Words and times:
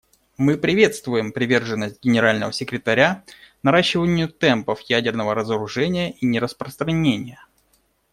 Мы 0.37 0.57
приветствуем 0.57 1.31
приверженность 1.31 2.01
Генерального 2.01 2.51
секретаря 2.51 3.23
наращиванию 3.61 4.29
темпов 4.29 4.81
ядерного 4.89 5.35
разоружения 5.35 6.09
и 6.13 6.25
нераспространения. 6.25 7.45